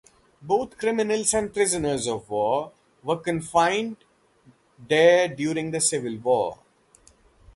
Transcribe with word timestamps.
Both 0.41 0.79
criminals 0.79 1.31
and 1.35 1.53
prisoners 1.53 2.07
of 2.07 2.27
war 2.27 2.71
were 3.03 3.17
confined 3.17 3.97
there 4.79 5.27
during 5.27 5.69
the 5.69 5.79
Civil 5.79 6.17
War. 6.17 6.57